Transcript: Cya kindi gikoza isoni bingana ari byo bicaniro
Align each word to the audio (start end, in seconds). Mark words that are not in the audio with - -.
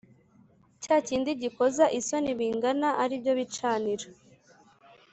Cya 0.83 0.97
kindi 1.07 1.29
gikoza 1.41 1.85
isoni 1.99 2.29
bingana 2.39 2.89
ari 3.03 3.15
byo 3.21 3.33
bicaniro 3.39 4.07